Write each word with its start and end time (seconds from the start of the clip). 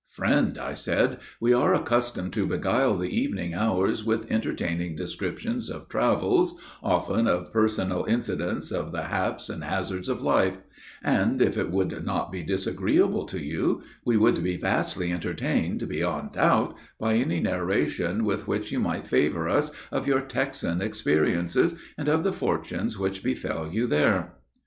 "Friend," 0.09 0.57
I 0.57 0.73
said, 0.73 1.19
"we 1.39 1.53
are 1.53 1.75
accustomed 1.75 2.33
to 2.33 2.47
beguile 2.47 2.97
the 2.97 3.15
evening 3.15 3.53
hours 3.53 4.03
with 4.03 4.31
entertaining 4.31 4.95
descriptions 4.95 5.69
of 5.69 5.89
travels, 5.89 6.55
often 6.81 7.27
of 7.27 7.53
personal 7.53 8.05
incidents 8.05 8.71
of 8.71 8.93
the 8.93 9.03
haps 9.03 9.47
and 9.47 9.63
hazards 9.63 10.09
of 10.09 10.19
life; 10.19 10.57
and, 11.03 11.39
if 11.39 11.55
it 11.55 11.69
would 11.69 12.03
not 12.03 12.31
be 12.31 12.41
disagreeable 12.41 13.27
to 13.27 13.39
you, 13.39 13.83
we 14.03 14.17
would 14.17 14.43
be 14.43 14.57
vastly 14.57 15.11
entertained, 15.13 15.87
beyond 15.87 16.31
doubt, 16.31 16.75
by 16.99 17.13
any 17.13 17.39
narration 17.39 18.25
with 18.25 18.47
which 18.47 18.71
you 18.71 18.79
might 18.79 19.05
favor 19.05 19.47
us 19.47 19.69
of 19.91 20.07
your 20.07 20.21
Texan 20.21 20.81
experiences 20.81 21.75
and 21.95 22.07
of 22.09 22.23
the 22.23 22.33
fortunes 22.33 22.97
which 22.97 23.21
befell 23.23 23.71
you 23.71 23.85
there." 23.85 24.33